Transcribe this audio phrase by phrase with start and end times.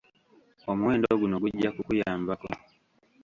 [0.71, 2.49] Omuwendo guno gujja kukuyambako.